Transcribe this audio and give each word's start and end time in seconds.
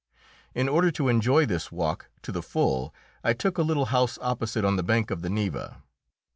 In 0.55 0.67
order 0.67 0.89
to 0.89 1.09
enjoy 1.09 1.45
this 1.45 1.71
walk 1.71 2.09
to 2.23 2.31
the 2.31 2.41
full, 2.41 2.91
I 3.23 3.33
took 3.33 3.59
a 3.59 3.61
little 3.61 3.85
house 3.93 4.17
opposite 4.19 4.65
on 4.65 4.75
the 4.75 4.81
bank 4.81 5.11
of 5.11 5.21
the 5.21 5.29
Neva. 5.29 5.83